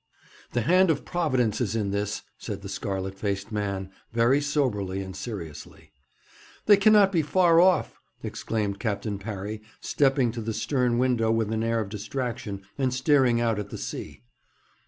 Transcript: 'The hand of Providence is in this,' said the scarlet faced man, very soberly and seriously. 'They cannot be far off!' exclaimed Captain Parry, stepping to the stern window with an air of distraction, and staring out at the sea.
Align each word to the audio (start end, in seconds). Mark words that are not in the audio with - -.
'The 0.53 0.61
hand 0.61 0.89
of 0.89 1.05
Providence 1.05 1.61
is 1.61 1.75
in 1.75 1.91
this,' 1.91 2.23
said 2.35 2.63
the 2.63 2.69
scarlet 2.69 3.13
faced 3.13 3.51
man, 3.51 3.91
very 4.11 4.41
soberly 4.41 5.03
and 5.03 5.15
seriously. 5.15 5.91
'They 6.65 6.77
cannot 6.77 7.11
be 7.11 7.21
far 7.21 7.59
off!' 7.59 7.99
exclaimed 8.23 8.79
Captain 8.79 9.19
Parry, 9.19 9.61
stepping 9.79 10.31
to 10.31 10.41
the 10.41 10.55
stern 10.55 10.97
window 10.97 11.29
with 11.31 11.51
an 11.51 11.61
air 11.63 11.79
of 11.79 11.89
distraction, 11.89 12.63
and 12.79 12.95
staring 12.95 13.39
out 13.39 13.59
at 13.59 13.69
the 13.69 13.77
sea. 13.77 14.23